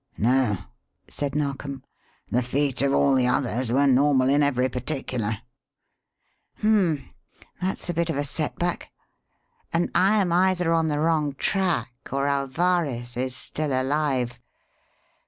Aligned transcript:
"No," 0.17 0.57
said 1.07 1.35
Narkom. 1.35 1.83
"The 2.31 2.41
feet 2.41 2.81
of 2.81 2.91
all 2.91 3.13
the 3.13 3.27
others 3.27 3.71
were 3.71 3.85
normal 3.85 4.29
in 4.29 4.41
every 4.41 4.67
particular." 4.67 5.37
"Hum 6.57 6.89
m 6.97 6.97
m! 6.97 7.09
That's 7.61 7.87
a 7.87 7.93
bit 7.93 8.09
of 8.09 8.17
a 8.17 8.25
setback. 8.25 8.89
And 9.71 9.91
I 9.93 10.15
am 10.15 10.33
either 10.33 10.73
on 10.73 10.87
the 10.87 10.97
wrong 10.97 11.35
track 11.35 11.93
or 12.11 12.25
Alvarez 12.25 13.15
is 13.15 13.35
still 13.35 13.79
alive. 13.79 14.39